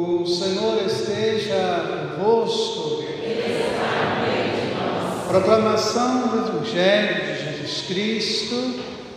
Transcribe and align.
O 0.00 0.24
Senhor 0.24 0.80
esteja 0.86 2.14
convosco. 2.16 3.02
Proclamação 5.26 6.28
do 6.28 6.38
Evangelho 6.38 7.16
de 7.16 7.56
Jesus 7.56 7.86
Cristo, 7.88 8.74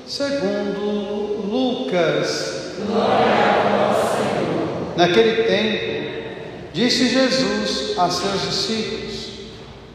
segundo 0.07 1.45
Lucas. 1.47 2.73
Glória 2.87 3.13
a 3.13 3.93
vós, 3.93 4.11
Senhor. 4.17 4.97
Naquele 4.97 5.43
tempo, 5.43 6.73
disse 6.73 7.09
Jesus 7.09 7.95
a 7.99 8.09
seus 8.09 8.41
discípulos: 8.41 9.29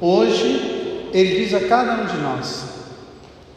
Hoje 0.00 1.11
ele 1.12 1.45
diz 1.45 1.53
a 1.53 1.66
cada 1.66 1.95
um 1.95 2.07
de 2.07 2.16
nós: 2.18 2.64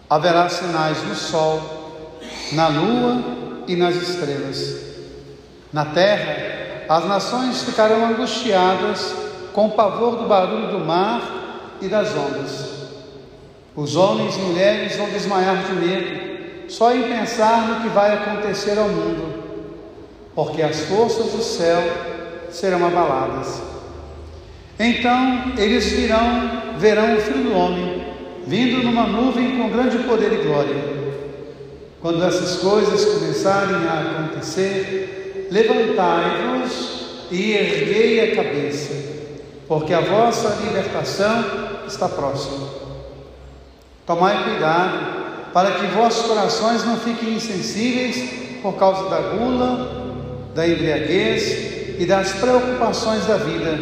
haverá 0.09 0.49
sinais 0.49 1.03
no 1.03 1.13
sol, 1.13 2.17
na 2.53 2.69
lua 2.69 3.23
e 3.67 3.75
nas 3.75 3.95
estrelas. 3.97 4.89
Na 5.71 5.85
terra, 5.85 6.58
as 6.89 7.05
nações 7.05 7.61
ficarão 7.61 8.03
angustiadas 8.03 9.13
com 9.53 9.67
o 9.67 9.71
pavor 9.71 10.15
do 10.15 10.27
barulho 10.27 10.71
do 10.71 10.79
mar 10.79 11.77
e 11.79 11.87
das 11.87 12.15
ondas. 12.15 12.65
Os 13.75 13.95
homens 13.95 14.35
e 14.35 14.39
mulheres 14.39 14.97
vão 14.97 15.07
desmaiar 15.11 15.63
de 15.65 15.73
medo, 15.73 16.67
só 16.67 16.91
em 16.91 17.03
pensar 17.03 17.67
no 17.67 17.81
que 17.81 17.89
vai 17.89 18.15
acontecer 18.15 18.75
ao 18.79 18.89
mundo, 18.89 19.43
porque 20.33 20.63
as 20.63 20.79
forças 20.85 21.27
do 21.31 21.43
céu 21.43 21.79
serão 22.49 22.83
abaladas. 22.83 23.61
Então 24.79 25.53
eles 25.59 25.91
virão, 25.91 26.73
verão 26.79 27.17
o 27.17 27.21
Filho 27.21 27.51
do 27.51 27.55
Homem, 27.55 28.03
vindo 28.47 28.81
numa 28.81 29.05
nuvem 29.05 29.59
com 29.59 29.69
grande 29.69 29.99
poder 29.99 30.33
e 30.33 30.43
glória. 30.43 30.99
Quando 32.01 32.23
essas 32.23 32.57
coisas 32.57 33.05
começarem 33.05 33.75
a 33.75 34.23
acontecer, 34.23 35.18
levantai-vos 35.51 36.99
e 37.31 37.53
erguei 37.53 38.31
a 38.31 38.35
cabeça, 38.35 38.93
porque 39.67 39.93
a 39.93 40.01
vossa 40.01 40.57
libertação 40.63 41.43
está 41.87 42.07
próxima. 42.07 42.67
Tomai 44.05 44.43
cuidado 44.43 45.19
para 45.53 45.71
que 45.71 45.85
vossos 45.87 46.25
corações 46.25 46.83
não 46.85 46.97
fiquem 46.97 47.33
insensíveis 47.35 48.59
por 48.61 48.73
causa 48.73 49.09
da 49.09 49.19
gula, 49.19 49.99
da 50.53 50.67
embriaguez 50.67 51.99
e 51.99 52.05
das 52.05 52.33
preocupações 52.33 53.25
da 53.25 53.37
vida. 53.37 53.77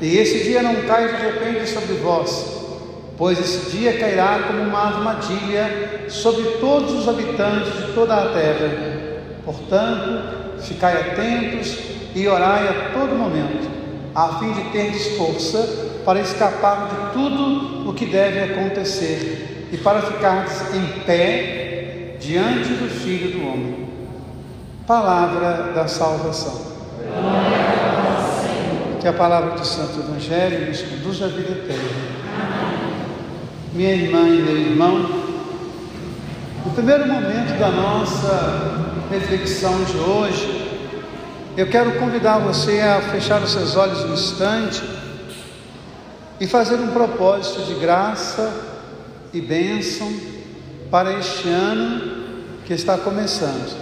E 0.00 0.18
esse 0.18 0.44
dia 0.44 0.62
não 0.62 0.82
cai 0.82 1.08
de 1.08 1.22
repente 1.22 1.70
sobre 1.70 1.94
vós, 1.94 2.62
pois 3.16 3.38
esse 3.38 3.70
dia 3.70 3.98
cairá 3.98 4.44
como 4.46 4.60
uma 4.60 4.80
armadilha 4.80 6.06
sobre 6.08 6.44
todos 6.58 6.92
os 6.92 7.08
habitantes 7.08 7.72
de 7.72 7.92
toda 7.94 8.14
a 8.14 8.28
terra. 8.32 8.70
Portanto, 9.44 10.43
ficai 10.64 10.94
atentos 11.00 11.78
e 12.14 12.26
orai 12.26 12.68
a 12.68 12.90
todo 12.92 13.14
momento, 13.14 13.68
a 14.14 14.38
fim 14.38 14.52
de 14.52 14.62
terdes 14.70 15.16
força 15.16 15.84
para 16.04 16.20
escapar 16.20 16.88
de 16.88 17.12
tudo 17.12 17.88
o 17.88 17.94
que 17.94 18.06
deve 18.06 18.40
acontecer 18.40 19.68
e 19.72 19.76
para 19.76 20.02
ficardes 20.02 20.74
em 20.74 21.00
pé 21.04 22.16
diante 22.20 22.68
do 22.74 22.88
Filho 22.88 23.38
do 23.38 23.46
Homem. 23.46 23.88
Palavra 24.86 25.72
da 25.74 25.88
salvação. 25.88 26.74
Que 29.00 29.08
a 29.08 29.12
palavra 29.12 29.58
do 29.58 29.64
Santo 29.66 29.98
Evangelho 30.00 30.68
nos 30.68 30.82
conduza 30.82 31.26
à 31.26 31.28
vida 31.28 31.52
eterna. 31.52 32.14
Minha 33.72 33.94
irmã 33.94 34.28
e 34.28 34.42
meu 34.42 34.56
irmão, 34.56 34.98
no 36.64 36.70
primeiro 36.72 37.06
momento 37.06 37.58
da 37.58 37.70
nossa 37.70 38.94
reflexão 39.10 39.84
de 39.84 39.96
hoje, 39.98 40.53
eu 41.56 41.68
quero 41.68 41.92
convidar 42.00 42.38
você 42.38 42.80
a 42.80 43.00
fechar 43.00 43.40
os 43.40 43.52
seus 43.52 43.76
olhos 43.76 44.04
um 44.04 44.12
instante 44.12 44.82
e 46.40 46.48
fazer 46.48 46.76
um 46.76 46.88
propósito 46.88 47.62
de 47.62 47.74
graça 47.74 48.52
e 49.32 49.40
bênção 49.40 50.12
para 50.90 51.12
este 51.18 51.48
ano 51.48 52.34
que 52.66 52.72
está 52.72 52.98
começando. 52.98 53.72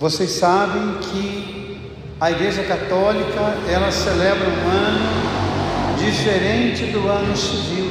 Vocês 0.00 0.30
sabem 0.30 0.98
que 1.02 1.92
a 2.18 2.30
Igreja 2.30 2.62
Católica 2.62 3.54
ela 3.70 3.90
celebra 3.92 4.48
um 4.48 4.70
ano 4.70 5.98
diferente 5.98 6.86
do 6.86 7.08
ano 7.08 7.36
civil. 7.36 7.90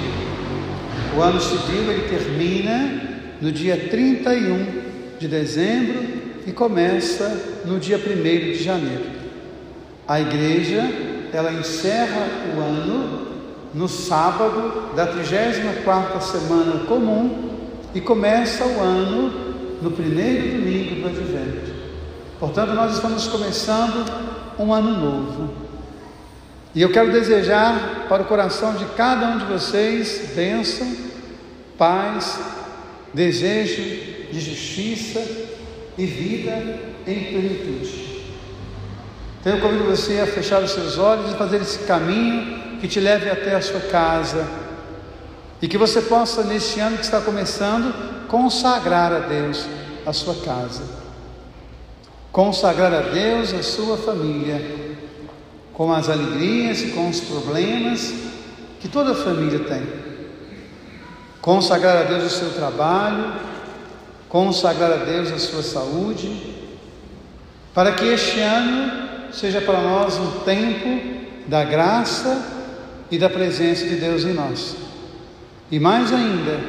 O 1.16 1.22
ano 1.22 1.40
civil 1.40 1.91
ele 1.91 2.09
termina 2.09 3.02
no 3.40 3.52
dia 3.52 3.88
31 3.90 4.81
de 5.19 5.28
dezembro 5.28 6.10
e 6.46 6.52
começa 6.52 7.62
no 7.66 7.79
dia 7.79 7.97
1 7.97 8.02
de 8.02 8.63
janeiro. 8.63 9.06
A 10.07 10.19
igreja, 10.19 10.81
ela 11.31 11.53
encerra 11.53 12.28
o 12.56 12.59
ano 12.59 13.28
no 13.74 13.88
sábado 13.88 14.94
da 14.96 15.07
34ª 15.07 16.19
semana 16.22 16.85
comum 16.85 17.59
e 17.94 18.02
começa 18.02 18.66
o 18.66 18.79
ano 18.79 19.79
no 19.81 19.91
primeiro 19.91 20.57
domingo 20.57 21.02
do 21.02 21.07
advento. 21.07 21.72
Portanto, 22.40 22.73
nós 22.73 22.94
estamos 22.94 23.28
começando 23.28 24.06
um 24.58 24.73
ano 24.73 25.00
novo. 25.00 25.53
E 26.73 26.81
eu 26.81 26.91
quero 26.91 27.12
desejar 27.12 28.08
para 28.08 28.23
o 28.23 28.25
coração 28.25 28.75
de 28.75 28.85
cada 28.96 29.28
um 29.28 29.38
de 29.40 29.46
vocês 29.46 30.31
bênção, 30.35 30.88
paz, 31.78 32.40
desejo 33.13 33.81
de 34.31 34.40
justiça 34.40 35.19
e 35.97 36.06
vida 36.06 36.79
em 37.07 37.24
plenitude. 37.25 38.12
Então 39.40 39.56
eu 39.56 39.62
convido 39.62 39.85
você 39.85 40.19
a 40.19 40.28
fechar 40.28 40.62
os 40.62 40.72
seus 40.72 40.97
olhos 40.97 41.31
e 41.31 41.35
fazer 41.35 41.62
esse 41.62 41.79
caminho 41.79 42.79
que 42.79 42.88
te 42.88 43.00
leve 43.00 43.29
até 43.29 43.56
a 43.56 43.62
sua 43.62 43.79
casa. 43.79 44.47
E 45.62 45.68
que 45.68 45.78
você 45.78 46.02
possa, 46.02 46.44
neste 46.44 46.79
ano 46.79 46.97
que 46.97 47.03
está 47.03 47.22
começando, 47.22 48.28
consagrar 48.28 49.12
a 49.12 49.19
Deus 49.19 49.66
a 50.06 50.13
sua 50.13 50.35
casa. 50.35 50.84
Consagrar 52.31 52.94
a 52.94 53.02
Deus 53.02 53.53
a 53.53 53.62
sua 53.62 53.97
família, 53.97 54.62
com 55.73 55.91
as 55.91 56.08
alegrias 56.08 56.81
e 56.81 56.88
com 56.91 57.09
os 57.09 57.19
problemas 57.19 58.13
que 58.79 58.88
toda 58.88 59.13
família 59.13 59.59
tem. 59.59 59.84
Consagrar 61.41 61.97
a 61.97 62.03
Deus 62.03 62.23
o 62.23 62.29
seu 62.29 62.50
trabalho, 62.53 63.34
consagrar 64.31 64.94
a 64.94 65.03
Deus 65.03 65.30
a 65.30 65.38
sua 65.38 65.62
saúde, 65.62 66.31
para 67.74 67.92
que 67.92 68.06
este 68.06 68.40
ano 68.40 69.30
seja 69.34 69.59
para 69.59 69.81
nós 69.81 70.18
um 70.18 70.40
tempo 70.46 71.19
da 71.47 71.66
graça 71.66 72.41
e 73.12 73.18
da 73.18 73.30
presença 73.30 73.86
de 73.86 73.97
Deus 73.97 74.24
em 74.24 74.31
nós. 74.34 74.78
E 75.70 75.80
mais 75.80 76.14
ainda, 76.14 76.62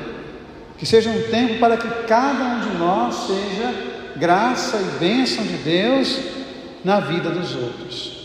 que 0.76 0.84
seja 0.84 1.08
um 1.10 1.22
tempo 1.30 1.60
para 1.60 1.76
que 1.76 1.88
cada 2.08 2.44
um 2.44 2.60
de 2.68 2.78
nós 2.78 3.14
seja 3.28 3.72
graça 4.16 4.78
e 4.78 4.98
bênção 4.98 5.44
de 5.44 5.58
Deus 5.58 6.18
na 6.84 6.98
vida 6.98 7.30
dos 7.30 7.54
outros. 7.54 8.22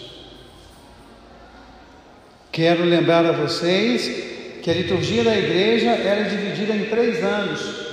Quero 2.51 2.83
lembrar 2.83 3.23
a 3.23 3.33
vocês 3.33 4.63
que 4.63 4.71
a 4.71 4.73
liturgia 4.73 5.23
da 5.23 5.37
igreja 5.37 5.91
era 5.91 6.27
dividida 6.27 6.73
em 6.73 6.85
três 6.85 7.23
anos. 7.23 7.86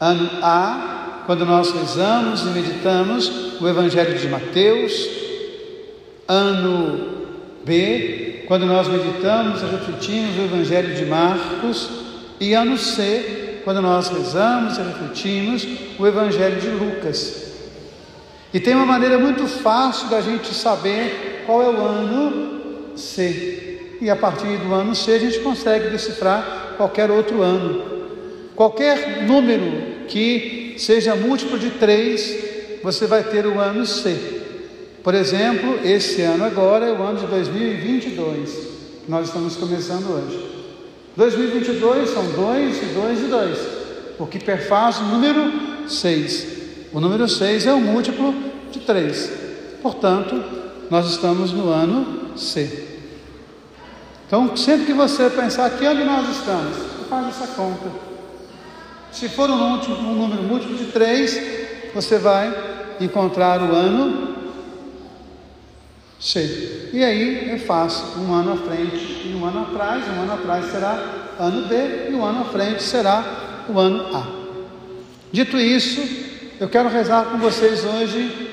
Ano 0.00 0.30
A, 0.42 1.22
quando 1.26 1.44
nós 1.44 1.72
rezamos 1.72 2.42
e 2.42 2.46
meditamos 2.46 3.60
o 3.60 3.68
Evangelho 3.68 4.16
de 4.16 4.28
Mateus. 4.28 5.08
Ano 6.28 7.26
B, 7.64 8.44
quando 8.46 8.64
nós 8.64 8.86
meditamos 8.86 9.60
e 9.60 9.66
refletimos 9.66 10.38
o 10.38 10.42
Evangelho 10.42 10.94
de 10.94 11.04
Marcos. 11.04 11.90
E 12.38 12.54
ano 12.54 12.78
C, 12.78 13.60
quando 13.64 13.82
nós 13.82 14.08
rezamos 14.08 14.78
e 14.78 14.82
refletimos 14.82 15.66
o 15.98 16.06
Evangelho 16.06 16.60
de 16.60 16.68
Lucas. 16.68 17.48
E 18.54 18.60
tem 18.60 18.76
uma 18.76 18.86
maneira 18.86 19.18
muito 19.18 19.48
fácil 19.48 20.08
da 20.08 20.20
gente 20.20 20.54
saber 20.54 21.42
qual 21.44 21.60
é 21.60 21.68
o 21.68 21.84
ano 21.84 22.96
C. 22.96 23.96
E 24.00 24.08
a 24.08 24.14
partir 24.14 24.58
do 24.58 24.72
ano 24.72 24.94
C 24.94 25.12
a 25.12 25.18
gente 25.18 25.40
consegue 25.40 25.90
decifrar 25.90 26.74
qualquer 26.76 27.10
outro 27.10 27.42
ano. 27.42 27.97
Qualquer 28.58 29.24
número 29.24 30.06
que 30.08 30.74
seja 30.78 31.14
múltiplo 31.14 31.56
de 31.56 31.70
3, 31.70 32.80
você 32.82 33.06
vai 33.06 33.22
ter 33.22 33.46
o 33.46 33.60
ano 33.60 33.86
C. 33.86 34.40
Por 35.00 35.14
exemplo, 35.14 35.78
esse 35.84 36.22
ano 36.22 36.44
agora 36.44 36.86
é 36.86 36.90
o 36.92 37.00
ano 37.00 37.20
de 37.20 37.26
2022, 37.28 38.50
que 39.04 39.08
nós 39.08 39.28
estamos 39.28 39.54
começando 39.54 40.10
hoje. 40.10 40.74
2022 41.16 42.10
são 42.10 42.24
2 42.32 42.82
e 42.82 42.86
2 42.86 43.20
e 43.20 43.24
2, 43.26 43.58
o 44.18 44.26
que 44.26 44.40
perfaz 44.40 44.98
o 44.98 45.04
número 45.04 45.88
6. 45.88 46.46
O 46.92 46.98
número 46.98 47.28
6 47.28 47.64
é 47.64 47.72
o 47.72 47.80
múltiplo 47.80 48.34
de 48.72 48.80
3. 48.80 49.30
Portanto, 49.80 50.34
nós 50.90 51.08
estamos 51.08 51.52
no 51.52 51.70
ano 51.70 52.36
C. 52.36 52.88
Então, 54.26 54.56
sempre 54.56 54.86
que 54.86 54.94
você 54.94 55.30
pensar 55.30 55.70
que 55.70 55.86
onde 55.86 56.02
nós 56.02 56.28
estamos, 56.28 56.76
faz 57.08 57.28
essa 57.28 57.46
conta. 57.54 58.17
Se 59.12 59.28
for 59.28 59.50
um, 59.50 59.54
um 59.54 60.14
número 60.14 60.42
múltiplo 60.42 60.76
de 60.76 60.86
3, 60.86 61.92
você 61.94 62.18
vai 62.18 62.54
encontrar 63.00 63.60
o 63.62 63.74
ano 63.74 64.36
C. 66.20 66.90
E 66.92 67.04
aí 67.04 67.50
é 67.50 67.58
fácil, 67.58 68.20
um 68.20 68.32
ano 68.32 68.52
à 68.52 68.56
frente 68.56 69.22
e 69.24 69.34
um 69.34 69.44
ano 69.44 69.62
atrás, 69.62 70.04
um 70.08 70.22
ano 70.22 70.32
atrás 70.34 70.66
será 70.66 71.34
ano 71.38 71.68
B 71.68 72.10
e 72.10 72.14
um 72.14 72.24
ano 72.24 72.40
à 72.40 72.44
frente 72.46 72.82
será 72.82 73.64
o 73.68 73.78
ano 73.78 74.16
A. 74.16 74.26
Dito 75.30 75.58
isso, 75.58 76.00
eu 76.58 76.68
quero 76.68 76.88
rezar 76.88 77.26
com 77.26 77.38
vocês 77.38 77.84
hoje 77.84 78.48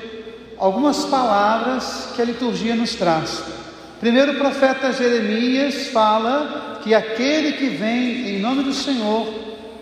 algumas 0.58 1.04
palavras 1.06 2.10
que 2.14 2.22
a 2.22 2.24
liturgia 2.24 2.76
nos 2.76 2.94
traz. 2.94 3.42
Primeiro, 3.98 4.32
o 4.32 4.36
profeta 4.36 4.92
Jeremias 4.92 5.88
fala 5.88 6.80
que 6.84 6.94
aquele 6.94 7.52
que 7.52 7.68
vem 7.68 8.28
em 8.28 8.40
nome 8.40 8.62
do 8.62 8.72
Senhor, 8.72 9.26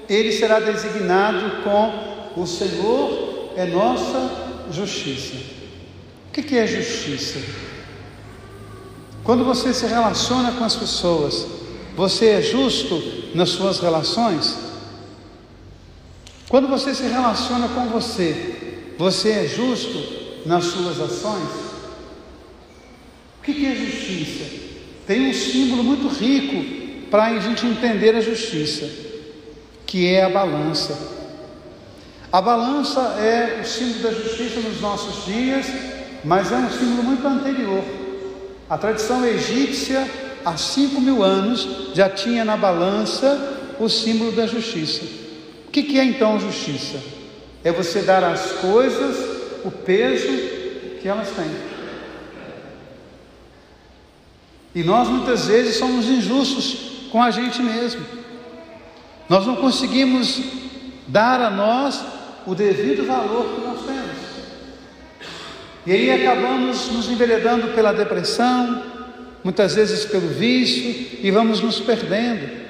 ele 0.09 0.33
será 0.33 0.61
designado 0.61 1.63
com 1.63 2.43
o 2.43 2.47
Senhor 2.47 3.53
é 3.57 3.67
nossa 3.67 4.67
justiça. 4.71 5.37
O 6.29 6.33
que 6.33 6.59
é 6.59 6.67
justiça? 6.67 7.39
Quando 9.23 9.45
você 9.45 9.73
se 9.73 9.87
relaciona 9.87 10.53
com 10.53 10.65
as 10.65 10.77
pessoas, 10.77 11.47
você 11.97 12.27
é 12.27 12.43
justo 12.43 13.03
nas 13.35 13.51
suas 13.51 13.81
relações? 13.81 14.57
Quando 16.49 16.69
você 16.69 16.95
se 16.95 17.05
relaciona 17.05 17.69
com 17.69 17.87
você, 17.87 18.93
você 18.99 19.31
é 19.31 19.47
justo 19.47 19.99
nas 20.45 20.65
suas 20.65 21.01
ações? 21.01 21.49
O 23.39 23.43
que 23.43 23.67
é 23.67 23.75
justiça? 23.75 24.45
Tem 25.07 25.29
um 25.29 25.35
símbolo 25.35 25.85
muito 25.85 26.09
rico 26.09 27.09
para 27.11 27.25
a 27.27 27.39
gente 27.39 27.67
entender 27.67 28.15
a 28.17 28.21
justiça, 28.21 28.91
que 29.87 30.13
é 30.13 30.25
a 30.25 30.29
balança. 30.29 30.97
A 32.33 32.41
balança 32.41 33.01
é 33.21 33.61
o 33.63 33.65
símbolo 33.65 34.03
da 34.03 34.11
justiça 34.11 34.61
nos 34.61 34.81
nossos 34.81 35.25
dias, 35.25 35.67
mas 36.25 36.51
é 36.51 36.57
um 36.57 36.71
símbolo 36.71 37.03
muito 37.05 37.27
anterior. 37.27 37.85
A 38.69 38.77
tradição 38.77 39.25
egípcia, 39.25 40.09
há 40.45 40.57
cinco 40.57 41.01
mil 41.01 41.23
anos, 41.23 41.93
já 41.95 42.09
tinha 42.09 42.45
na 42.45 42.57
balança 42.57 43.77
o 43.79 43.89
símbolo 43.89 44.33
da 44.33 44.47
justiça. 44.47 45.05
O 45.69 45.71
que 45.71 45.99
é 45.99 46.05
então 46.05 46.41
justiça? 46.41 46.99
É 47.63 47.71
você 47.71 48.03
dar 48.03 48.25
às 48.25 48.53
coisas 48.53 49.17
o 49.65 49.71
peso 49.71 50.27
que 51.01 51.07
elas 51.07 51.29
têm. 51.31 51.51
E 54.75 54.83
nós 54.83 55.09
muitas 55.09 55.47
vezes 55.47 55.77
somos 55.77 56.07
injustos 56.07 57.09
com 57.13 57.23
a 57.23 57.31
gente 57.31 57.63
mesmo. 57.63 58.05
Nós 59.29 59.47
não 59.47 59.57
conseguimos 59.57 60.41
dar 61.09 61.41
a 61.41 61.51
nós 61.51 62.05
o 62.47 62.55
devido 62.55 63.07
valor 63.07 63.55
que 63.55 63.61
nós 63.61 63.87
temos. 63.87 64.25
E 65.87 65.93
aí 65.93 66.11
acabamos 66.11 66.91
nos 66.91 67.09
enveredando 67.09 67.69
pela 67.69 67.93
depressão, 67.93 68.83
muitas 69.43 69.75
vezes 69.75 70.05
pelo 70.05 70.29
vício, 70.29 71.19
e 71.23 71.31
vamos 71.31 71.61
nos 71.61 71.81
perdendo. 71.81 72.65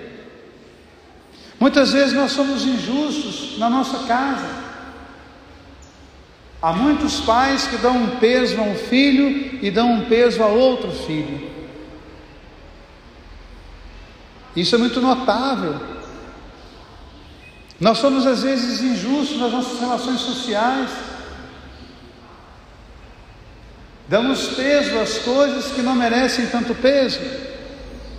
Muitas 1.58 1.92
vezes 1.92 2.12
nós 2.12 2.32
somos 2.32 2.66
injustos 2.66 3.58
na 3.58 3.70
nossa 3.70 4.06
casa. 4.06 4.64
Há 6.60 6.72
muitos 6.72 7.20
pais 7.20 7.66
que 7.66 7.76
dão 7.76 7.96
um 7.96 8.16
peso 8.16 8.58
a 8.58 8.62
um 8.62 8.74
filho 8.74 9.58
e 9.62 9.70
dão 9.70 9.92
um 9.92 10.04
peso 10.06 10.42
a 10.42 10.46
outro 10.46 10.90
filho. 10.90 11.50
Isso 14.56 14.74
é 14.74 14.78
muito 14.78 15.00
notável. 15.00 15.93
Nós 17.80 17.98
somos 17.98 18.26
às 18.26 18.42
vezes 18.42 18.80
injustos 18.80 19.38
nas 19.38 19.52
nossas 19.52 19.80
relações 19.80 20.20
sociais. 20.20 20.90
Damos 24.06 24.48
peso 24.48 24.98
às 24.98 25.18
coisas 25.18 25.72
que 25.72 25.82
não 25.82 25.94
merecem 25.94 26.46
tanto 26.46 26.74
peso, 26.74 27.20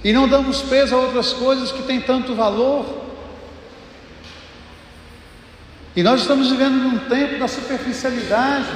e 0.03 0.11
não 0.11 0.27
damos 0.27 0.61
peso 0.63 0.95
a 0.95 0.99
outras 0.99 1.31
coisas 1.33 1.71
que 1.71 1.83
têm 1.83 2.01
tanto 2.01 2.35
valor. 2.35 3.03
E 5.95 6.03
nós 6.03 6.21
estamos 6.21 6.49
vivendo 6.49 6.75
num 6.75 6.97
tempo 7.07 7.39
da 7.39 7.47
superficialidade, 7.47 8.67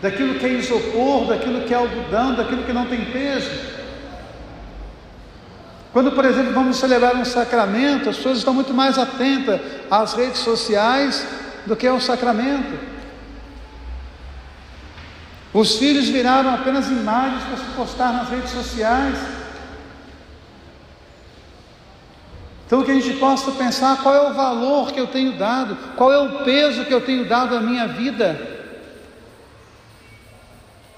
daquilo 0.00 0.38
que 0.38 0.46
é 0.46 0.50
isopor, 0.50 1.26
daquilo 1.26 1.62
que 1.62 1.74
é 1.74 1.76
algodão, 1.76 2.34
daquilo 2.34 2.62
que 2.62 2.72
não 2.72 2.86
tem 2.86 3.04
peso. 3.04 3.50
Quando, 5.94 6.10
por 6.10 6.24
exemplo, 6.24 6.52
vamos 6.52 6.78
celebrar 6.78 7.14
um 7.14 7.24
sacramento, 7.24 8.10
as 8.10 8.16
pessoas 8.16 8.38
estão 8.38 8.52
muito 8.52 8.74
mais 8.74 8.98
atentas 8.98 9.60
às 9.88 10.12
redes 10.12 10.40
sociais 10.40 11.24
do 11.66 11.76
que 11.76 11.86
ao 11.86 12.00
sacramento. 12.00 12.76
Os 15.52 15.76
filhos 15.76 16.08
viraram 16.08 16.52
apenas 16.52 16.88
imagens 16.88 17.44
para 17.44 17.56
se 17.58 17.70
postar 17.76 18.12
nas 18.12 18.28
redes 18.28 18.50
sociais. 18.50 19.16
Então, 22.66 22.82
que 22.82 22.90
a 22.90 22.94
gente 22.94 23.16
possa 23.18 23.52
pensar 23.52 24.02
qual 24.02 24.16
é 24.16 24.30
o 24.30 24.34
valor 24.34 24.90
que 24.90 24.98
eu 24.98 25.06
tenho 25.06 25.38
dado, 25.38 25.78
qual 25.94 26.12
é 26.12 26.18
o 26.18 26.42
peso 26.42 26.84
que 26.86 26.92
eu 26.92 27.02
tenho 27.02 27.24
dado 27.24 27.56
à 27.56 27.60
minha 27.60 27.86
vida. 27.86 28.36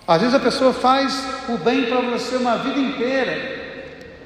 Às 0.09 0.23
vezes 0.23 0.35
a 0.35 0.41
pessoa 0.41 0.73
faz 0.73 1.23
o 1.51 1.59
bem 1.59 1.85
para 1.85 2.01
você 2.01 2.37
uma 2.37 2.57
vida 2.57 2.79
inteira, 2.79 3.56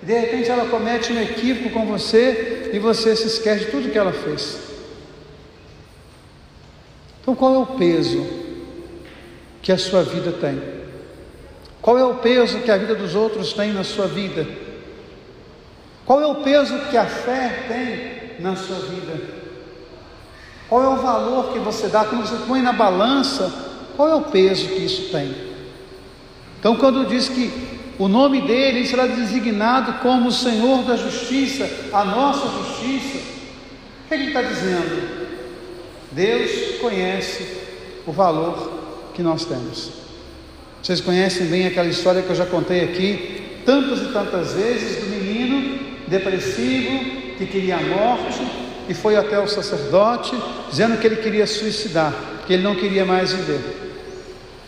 de 0.02 0.18
repente 0.18 0.50
ela 0.50 0.68
comete 0.68 1.12
um 1.12 1.20
equívoco 1.20 1.70
com 1.70 1.86
você 1.86 2.70
e 2.72 2.78
você 2.78 3.14
se 3.14 3.26
esquece 3.26 3.66
de 3.66 3.70
tudo 3.70 3.90
que 3.90 3.98
ela 3.98 4.12
fez. 4.12 4.58
Então, 7.20 7.34
qual 7.34 7.54
é 7.54 7.58
o 7.58 7.66
peso 7.66 8.26
que 9.60 9.70
a 9.70 9.78
sua 9.78 10.02
vida 10.02 10.32
tem? 10.32 10.60
Qual 11.82 11.98
é 11.98 12.04
o 12.04 12.16
peso 12.16 12.60
que 12.60 12.70
a 12.70 12.78
vida 12.78 12.94
dos 12.94 13.14
outros 13.14 13.52
tem 13.52 13.72
na 13.72 13.84
sua 13.84 14.06
vida? 14.06 14.46
Qual 16.06 16.20
é 16.20 16.26
o 16.26 16.36
peso 16.36 16.78
que 16.90 16.96
a 16.96 17.06
fé 17.06 17.64
tem 17.68 18.42
na 18.42 18.56
sua 18.56 18.78
vida? 18.78 19.20
Qual 20.68 20.82
é 20.82 20.88
o 20.88 20.96
valor 20.96 21.52
que 21.52 21.58
você 21.58 21.88
dá? 21.88 22.04
Quando 22.04 22.26
você 22.26 22.46
põe 22.46 22.62
na 22.62 22.72
balança, 22.72 23.52
qual 23.96 24.08
é 24.08 24.14
o 24.14 24.22
peso 24.22 24.68
que 24.68 24.84
isso 24.84 25.10
tem? 25.10 25.34
Então, 26.58 26.76
quando 26.76 27.06
diz 27.06 27.28
que 27.28 27.69
o 28.00 28.08
nome 28.08 28.40
dele 28.40 28.86
será 28.86 29.06
designado 29.06 29.92
como 30.00 30.30
o 30.30 30.32
Senhor 30.32 30.84
da 30.84 30.96
Justiça, 30.96 31.68
a 31.92 32.02
nossa 32.02 32.48
justiça, 32.48 33.18
o 33.18 34.08
que 34.08 34.14
ele 34.14 34.28
está 34.28 34.40
dizendo? 34.40 35.20
Deus 36.10 36.78
conhece 36.80 37.46
o 38.06 38.10
valor 38.10 39.10
que 39.12 39.20
nós 39.22 39.44
temos. 39.44 39.90
Vocês 40.82 41.02
conhecem 41.02 41.48
bem 41.48 41.66
aquela 41.66 41.88
história 41.88 42.22
que 42.22 42.30
eu 42.30 42.34
já 42.34 42.46
contei 42.46 42.84
aqui 42.84 43.60
tantas 43.66 44.00
e 44.00 44.12
tantas 44.14 44.54
vezes 44.54 45.04
do 45.04 45.10
menino 45.10 45.78
depressivo, 46.08 47.04
que 47.36 47.44
queria 47.44 47.76
a 47.76 47.82
morte, 47.82 48.40
e 48.88 48.94
foi 48.94 49.14
até 49.14 49.38
o 49.38 49.46
sacerdote, 49.46 50.34
dizendo 50.70 50.96
que 50.96 51.06
ele 51.06 51.16
queria 51.16 51.46
suicidar, 51.46 52.14
que 52.46 52.54
ele 52.54 52.62
não 52.62 52.74
queria 52.74 53.04
mais 53.04 53.30
viver. 53.30 53.60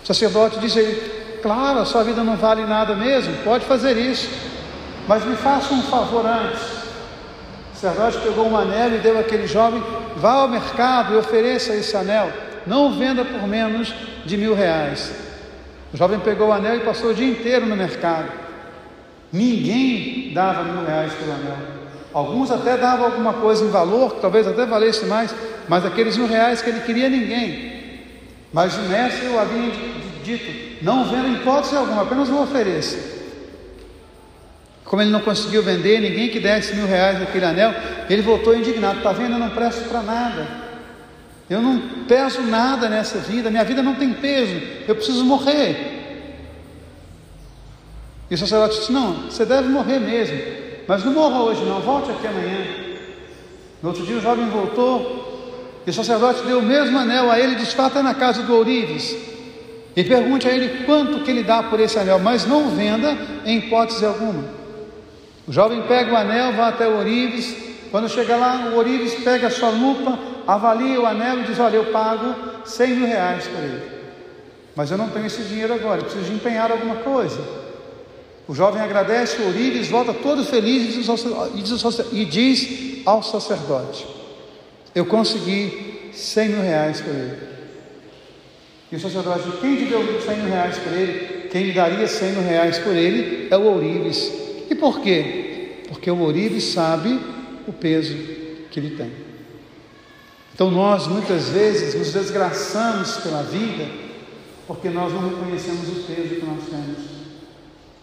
O 0.04 0.06
sacerdote 0.06 0.60
disse 0.60 0.78
a 0.78 0.82
ele: 0.82 1.21
Claro, 1.42 1.80
a 1.80 1.84
sua 1.84 2.04
vida 2.04 2.22
não 2.22 2.36
vale 2.36 2.64
nada 2.64 2.94
mesmo, 2.94 3.34
pode 3.42 3.64
fazer 3.64 3.98
isso, 3.98 4.30
mas 5.08 5.24
me 5.24 5.34
faça 5.34 5.74
um 5.74 5.82
favor 5.82 6.24
antes. 6.24 6.82
O 7.82 8.20
pegou 8.20 8.48
um 8.48 8.56
anel 8.56 8.94
e 8.94 8.98
deu 8.98 9.18
àquele 9.18 9.48
jovem: 9.48 9.82
Vá 10.16 10.34
ao 10.34 10.48
mercado 10.48 11.14
e 11.14 11.16
ofereça 11.16 11.74
esse 11.74 11.96
anel, 11.96 12.30
não 12.64 12.96
venda 12.96 13.24
por 13.24 13.46
menos 13.48 13.92
de 14.24 14.36
mil 14.36 14.54
reais. 14.54 15.12
O 15.92 15.96
jovem 15.96 16.20
pegou 16.20 16.48
o 16.48 16.52
anel 16.52 16.76
e 16.76 16.80
passou 16.80 17.10
o 17.10 17.14
dia 17.14 17.28
inteiro 17.28 17.66
no 17.66 17.76
mercado. 17.76 18.30
Ninguém 19.32 20.32
dava 20.32 20.62
mil 20.62 20.86
reais 20.86 21.12
pelo 21.14 21.32
anel. 21.32 21.58
Alguns 22.14 22.52
até 22.52 22.76
davam 22.76 23.06
alguma 23.06 23.32
coisa 23.32 23.64
em 23.64 23.70
valor, 23.70 24.14
que 24.14 24.20
talvez 24.20 24.46
até 24.46 24.64
valesse 24.64 25.04
mais, 25.06 25.34
mas 25.68 25.84
aqueles 25.84 26.16
mil 26.16 26.28
reais 26.28 26.62
que 26.62 26.70
ele 26.70 26.80
queria, 26.80 27.08
ninguém. 27.08 27.72
Mas 28.52 28.76
o 28.76 28.82
mestre 28.82 29.26
o 29.28 29.38
havia 29.40 29.91
dito: 30.22 30.84
não 30.84 31.04
vendo 31.04 31.28
em 31.28 31.34
hipótese 31.34 31.76
alguma, 31.76 32.02
apenas 32.02 32.28
o 32.28 32.42
ofereça. 32.42 32.98
Como 34.84 35.00
ele 35.00 35.10
não 35.10 35.20
conseguiu 35.20 35.62
vender, 35.62 36.00
ninguém 36.00 36.28
que 36.28 36.40
desse 36.40 36.74
mil 36.74 36.86
reais 36.86 37.18
naquele 37.18 37.44
anel, 37.44 37.74
ele 38.08 38.22
voltou 38.22 38.56
indignado: 38.56 38.98
está 38.98 39.12
vendo? 39.12 39.32
Eu 39.32 39.38
não 39.38 39.50
presto 39.50 39.88
para 39.88 40.02
nada. 40.02 40.62
Eu 41.48 41.60
não 41.60 41.78
peso 42.08 42.40
nada 42.42 42.88
nessa 42.88 43.18
vida, 43.18 43.50
minha 43.50 43.64
vida 43.64 43.82
não 43.82 43.94
tem 43.94 44.12
peso, 44.12 44.54
eu 44.88 44.94
preciso 44.94 45.24
morrer. 45.24 46.00
E 48.30 48.34
o 48.34 48.38
sacerdote 48.38 48.78
disse: 48.78 48.92
Não, 48.92 49.30
você 49.30 49.44
deve 49.44 49.68
morrer 49.68 49.98
mesmo, 49.98 50.40
mas 50.88 51.04
não 51.04 51.12
morra 51.12 51.42
hoje, 51.42 51.62
não, 51.64 51.80
volte 51.80 52.10
aqui 52.10 52.26
amanhã. 52.26 52.66
No 53.82 53.90
outro 53.90 54.06
dia 54.06 54.16
o 54.16 54.20
jovem 54.20 54.48
voltou, 54.48 55.82
e 55.86 55.90
o 55.90 55.92
sacerdote 55.92 56.42
deu 56.42 56.60
o 56.60 56.62
mesmo 56.62 56.98
anel 56.98 57.30
a 57.30 57.38
ele, 57.38 57.56
Vá 57.56 58.02
na 58.02 58.14
casa 58.14 58.42
do 58.42 58.54
ourives, 58.54 59.14
e 59.94 60.02
pergunte 60.04 60.48
a 60.48 60.50
ele 60.50 60.84
quanto 60.84 61.20
que 61.20 61.30
ele 61.30 61.42
dá 61.42 61.62
por 61.62 61.78
esse 61.78 61.98
anel, 61.98 62.18
mas 62.18 62.46
não 62.46 62.70
venda 62.70 63.16
em 63.44 63.58
hipótese 63.58 64.04
alguma. 64.04 64.44
O 65.46 65.52
jovem 65.52 65.82
pega 65.82 66.12
o 66.12 66.16
anel, 66.16 66.52
vai 66.52 66.70
até 66.70 66.88
o 66.88 66.96
ourives, 66.96 67.54
quando 67.90 68.08
chega 68.08 68.36
lá, 68.36 68.70
o 68.72 68.76
ourives 68.76 69.14
pega 69.22 69.48
a 69.48 69.50
sua 69.50 69.68
lupa, 69.68 70.18
avalia 70.46 71.00
o 71.00 71.06
anel 71.06 71.40
e 71.40 71.44
diz: 71.44 71.58
Olha, 71.58 71.76
eu 71.76 71.86
pago 71.86 72.34
100 72.64 72.88
mil 72.88 73.06
reais 73.06 73.46
por 73.46 73.62
ele. 73.62 73.82
mas 74.74 74.90
eu 74.90 74.96
não 74.96 75.10
tenho 75.10 75.26
esse 75.26 75.42
dinheiro 75.42 75.74
agora, 75.74 76.00
eu 76.00 76.04
preciso 76.04 76.24
de 76.24 76.34
empenhar 76.34 76.70
alguma 76.70 76.96
coisa. 76.96 77.38
O 78.48 78.54
jovem 78.54 78.80
agradece 78.80 79.42
o 79.42 79.46
ourives, 79.46 79.88
volta 79.88 80.14
todo 80.14 80.44
feliz 80.44 80.94
e 80.94 82.24
diz 82.24 83.04
ao 83.04 83.22
sacerdote: 83.22 84.06
Eu 84.94 85.04
consegui 85.04 86.10
100 86.14 86.48
mil 86.48 86.62
reais 86.62 87.00
por 87.00 87.14
ele. 87.14 87.51
E 88.92 88.96
o 88.96 89.00
sacerdote 89.00 89.50
Quem 89.60 89.76
te 89.76 89.84
deu 89.86 90.20
100 90.20 90.36
mil 90.36 90.48
reais 90.48 90.76
por 90.76 90.92
ele? 90.92 91.48
Quem 91.50 91.66
me 91.66 91.72
daria 91.72 92.06
100 92.06 92.32
mil 92.32 92.42
reais 92.42 92.78
por 92.78 92.94
ele 92.94 93.48
é 93.50 93.56
o 93.56 93.62
ourives. 93.62 94.30
E 94.70 94.74
por 94.74 95.00
quê? 95.00 95.78
Porque 95.88 96.10
o 96.10 96.18
ourives 96.18 96.64
sabe 96.64 97.18
o 97.66 97.72
peso 97.72 98.14
que 98.70 98.78
ele 98.78 98.96
tem. 98.96 99.10
Então 100.54 100.70
nós 100.70 101.06
muitas 101.06 101.48
vezes 101.48 101.94
nos 101.94 102.12
desgraçamos 102.12 103.16
pela 103.18 103.42
vida 103.42 103.86
porque 104.66 104.90
nós 104.90 105.12
não 105.12 105.28
reconhecemos 105.28 105.88
o 105.88 106.02
peso 106.02 106.34
que 106.36 106.46
nós 106.46 106.64
temos. 106.68 107.12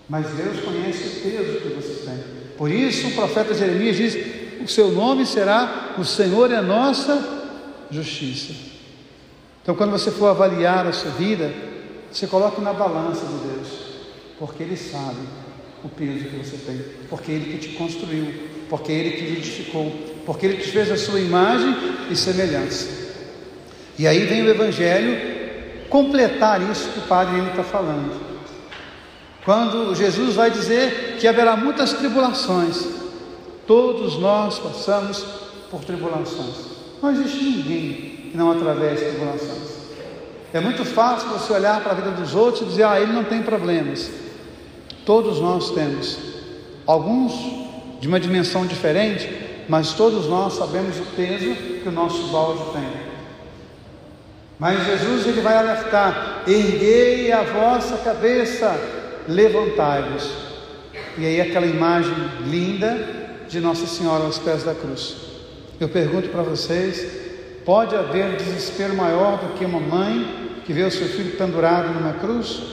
Mas 0.09 0.27
Deus 0.31 0.59
conhece 0.61 1.03
o 1.03 1.21
peso 1.21 1.59
que 1.59 1.69
você 1.69 2.05
tem. 2.05 2.19
Por 2.57 2.71
isso 2.71 3.09
o 3.09 3.11
profeta 3.11 3.53
Jeremias 3.53 3.95
diz: 3.95 4.17
O 4.63 4.67
seu 4.67 4.91
nome 4.91 5.25
será 5.27 5.93
O 5.99 6.03
Senhor 6.03 6.51
é 6.51 6.55
a 6.55 6.63
nossa 6.63 7.47
justiça. 7.91 8.68
Então, 9.69 9.77
quando 9.77 9.91
você 9.91 10.09
for 10.09 10.25
avaliar 10.25 10.87
a 10.87 10.91
sua 10.91 11.11
vida, 11.11 11.53
você 12.11 12.25
coloque 12.25 12.59
na 12.59 12.73
balança 12.73 13.23
de 13.23 13.49
Deus, 13.49 13.67
porque 14.39 14.63
Ele 14.63 14.75
sabe 14.75 15.19
o 15.83 15.89
peso 15.89 16.25
que 16.25 16.37
você 16.37 16.57
tem, 16.57 16.83
porque 17.07 17.31
Ele 17.31 17.51
que 17.51 17.67
te 17.67 17.75
construiu, 17.75 18.33
porque 18.67 18.91
Ele 18.91 19.11
que 19.11 19.25
te 19.27 19.33
edificou, 19.33 19.91
porque 20.25 20.47
Ele 20.47 20.57
te 20.57 20.71
fez 20.71 20.91
a 20.91 20.97
sua 20.97 21.19
imagem 21.19 21.75
e 22.09 22.15
semelhança. 22.15 22.87
E 23.95 24.07
aí 24.07 24.25
vem 24.25 24.41
o 24.41 24.49
Evangelho 24.49 25.15
completar 25.87 26.67
isso 26.67 26.89
que 26.89 27.01
o 27.01 27.03
Padre 27.03 27.39
está 27.39 27.61
falando. 27.63 28.19
Quando 29.45 29.93
Jesus 29.93 30.33
vai 30.33 30.49
dizer 30.49 31.17
que 31.19 31.27
haverá 31.27 31.55
muitas 31.55 31.93
tribulações, 31.93 32.87
todos 33.67 34.17
nós 34.17 34.57
passamos 34.57 35.23
por 35.69 35.85
tribulações. 35.85 36.55
Não 37.03 37.11
existe 37.11 37.43
ninguém 37.43 38.08
que 38.31 38.37
não 38.37 38.51
atravesse 38.51 39.05
tribulações. 39.05 39.79
É 40.53 40.59
muito 40.59 40.83
fácil 40.83 41.29
você 41.29 41.53
olhar 41.53 41.81
para 41.81 41.91
a 41.91 41.95
vida 41.95 42.11
dos 42.11 42.33
outros 42.33 42.63
e 42.63 42.65
dizer, 42.65 42.83
ah, 42.83 42.99
ele 42.99 43.13
não 43.13 43.23
tem 43.23 43.41
problemas. 43.41 44.09
Todos 45.05 45.39
nós 45.39 45.71
temos. 45.71 46.17
Alguns 46.85 47.33
de 47.99 48.07
uma 48.07 48.19
dimensão 48.19 48.65
diferente, 48.65 49.29
mas 49.67 49.93
todos 49.93 50.27
nós 50.27 50.53
sabemos 50.53 50.97
o 50.97 51.05
peso 51.15 51.53
que 51.53 51.87
o 51.87 51.91
nosso 51.91 52.27
balde 52.29 52.63
tem. 52.73 53.09
Mas 54.57 54.85
Jesus 54.85 55.27
ele 55.27 55.41
vai 55.41 55.55
alertar: 55.55 56.43
erguei 56.47 57.31
a 57.31 57.43
vossa 57.43 57.97
cabeça, 57.97 58.75
levantai-vos. 59.27 60.31
E 61.17 61.25
aí 61.25 61.41
aquela 61.41 61.65
imagem 61.65 62.13
linda 62.45 62.97
de 63.47 63.59
Nossa 63.59 63.87
Senhora 63.87 64.23
aos 64.23 64.37
pés 64.37 64.63
da 64.63 64.73
cruz. 64.73 65.15
Eu 65.79 65.87
pergunto 65.87 66.29
para 66.29 66.41
vocês: 66.41 67.18
pode 67.69 67.95
haver 67.95 68.35
desespero 68.35 68.95
maior 68.95 69.37
do 69.37 69.53
que 69.53 69.63
uma 69.63 69.79
mãe 69.79 70.63
que 70.65 70.73
vê 70.73 70.81
o 70.81 70.89
seu 70.89 71.07
filho 71.07 71.37
pendurado 71.37 71.93
numa 71.93 72.13
cruz? 72.13 72.63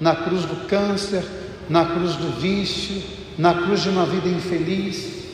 Na 0.00 0.16
cruz 0.16 0.44
do 0.44 0.66
câncer, 0.66 1.22
na 1.68 1.84
cruz 1.84 2.16
do 2.16 2.32
vício, 2.40 3.00
na 3.38 3.54
cruz 3.54 3.80
de 3.80 3.90
uma 3.90 4.04
vida 4.04 4.28
infeliz? 4.28 5.24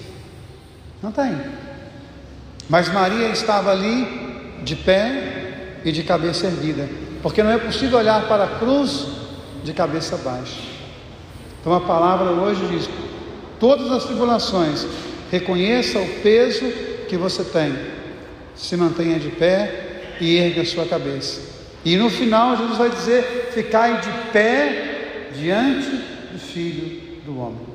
Não 1.03 1.11
tem. 1.11 1.35
Mas 2.69 2.93
Maria 2.93 3.29
estava 3.29 3.71
ali, 3.71 4.07
de 4.63 4.77
pé 4.77 5.79
e 5.83 5.91
de 5.91 6.03
cabeça 6.03 6.49
erguida, 6.49 6.87
porque 7.23 7.43
não 7.43 7.53
é 7.53 7.57
possível 7.57 7.99
olhar 7.99 8.29
para 8.29 8.45
a 8.45 8.59
cruz 8.59 9.07
de 9.65 9.73
cabeça 9.73 10.19
baixa. 10.19 10.61
Então 11.59 11.73
a 11.73 11.81
palavra 11.81 12.33
hoje 12.33 12.67
diz: 12.67 12.87
todas 13.59 13.91
as 13.91 14.05
tribulações, 14.05 14.87
reconheça 15.31 15.99
o 15.99 16.07
peso 16.21 16.67
que 17.09 17.17
você 17.17 17.43
tem, 17.45 17.96
se 18.57 18.77
mantenha 18.77 19.19
de 19.19 19.29
pé 19.31 20.17
e 20.21 20.37
erga 20.39 20.63
a 20.63 20.67
sua 20.67 20.87
cabeça. 20.87 21.41
E 21.85 21.97
no 21.97 22.11
final 22.11 22.57
Jesus 22.57 22.79
vai 22.79 22.91
dizer: 22.91 23.51
ficai 23.53 24.01
de 24.01 24.11
pé 24.33 25.31
diante 25.35 25.91
do 26.33 26.39
Filho 26.39 27.21
do 27.25 27.39
Homem. 27.39 27.67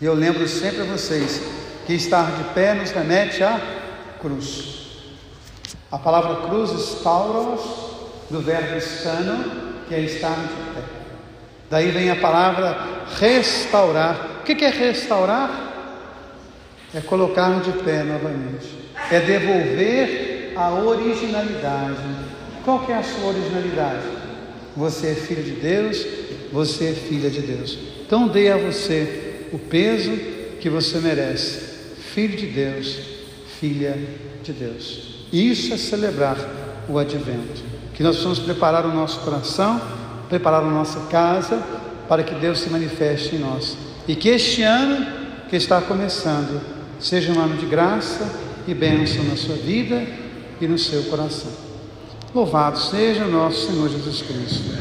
E 0.00 0.04
eu 0.04 0.14
lembro 0.14 0.46
sempre 0.48 0.82
a 0.82 0.84
vocês 0.84 1.40
que 1.86 1.94
estar 1.94 2.36
de 2.36 2.44
pé 2.54 2.74
nos 2.74 2.90
remete 2.90 3.42
à 3.42 3.60
cruz. 4.20 4.82
A 5.90 5.98
palavra 5.98 6.48
cruz, 6.48 6.70
stauros, 6.72 7.60
do 8.30 8.40
verbo 8.40 8.80
stano, 8.80 9.82
que 9.88 9.94
é 9.94 10.00
estar 10.00 10.34
de 10.34 10.74
pé. 10.74 10.82
Daí 11.70 11.90
vem 11.90 12.10
a 12.10 12.16
palavra 12.16 12.76
restaurar. 13.18 14.40
O 14.40 14.44
que 14.44 14.64
é 14.64 14.70
restaurar? 14.70 15.72
É 16.94 17.00
colocar 17.00 17.60
de 17.60 17.72
pé 17.82 18.02
novamente. 18.02 18.81
É 19.10 19.20
devolver 19.20 20.52
a 20.56 20.72
originalidade. 20.72 21.96
Qual 22.64 22.84
é 22.88 22.94
a 22.94 23.02
sua 23.02 23.30
originalidade? 23.30 24.04
Você 24.76 25.08
é 25.08 25.14
filho 25.14 25.42
de 25.42 25.52
Deus, 25.52 26.06
você 26.52 26.90
é 26.90 26.92
filha 26.92 27.30
de 27.30 27.40
Deus. 27.40 27.78
Então 28.06 28.28
dê 28.28 28.50
a 28.50 28.56
você 28.56 29.48
o 29.52 29.58
peso 29.58 30.12
que 30.60 30.70
você 30.70 30.98
merece. 30.98 31.72
Filho 32.14 32.36
de 32.36 32.46
Deus, 32.46 32.98
filha 33.60 33.98
de 34.42 34.52
Deus. 34.52 35.26
Isso 35.32 35.74
é 35.74 35.76
celebrar 35.76 36.36
o 36.88 36.98
advento. 36.98 37.62
Que 37.94 38.02
nós 38.02 38.16
possamos 38.16 38.38
preparar 38.38 38.86
o 38.86 38.92
nosso 38.92 39.20
coração 39.20 39.80
preparar 40.32 40.62
a 40.62 40.66
nossa 40.66 40.98
casa 41.10 41.62
para 42.08 42.22
que 42.22 42.34
Deus 42.36 42.60
se 42.60 42.70
manifeste 42.70 43.36
em 43.36 43.38
nós. 43.38 43.76
E 44.08 44.16
que 44.16 44.30
este 44.30 44.62
ano 44.62 45.06
que 45.50 45.56
está 45.56 45.78
começando 45.82 46.58
seja 46.98 47.34
um 47.34 47.38
ano 47.38 47.58
de 47.58 47.66
graça 47.66 48.26
e 48.66 48.74
bênção 48.74 49.24
na 49.24 49.36
sua 49.36 49.56
vida 49.56 50.06
e 50.60 50.66
no 50.66 50.78
seu 50.78 51.02
coração. 51.04 51.50
Louvado 52.34 52.78
seja 52.78 53.26
nosso 53.26 53.66
Senhor 53.66 53.88
Jesus 53.88 54.22
Cristo. 54.22 54.72